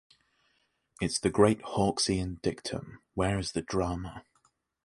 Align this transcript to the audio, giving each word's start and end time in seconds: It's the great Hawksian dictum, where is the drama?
It's 0.99 1.19
the 1.19 1.29
great 1.29 1.61
Hawksian 1.61 2.41
dictum, 2.41 3.03
where 3.13 3.37
is 3.37 3.51
the 3.51 3.61
drama? 3.61 4.25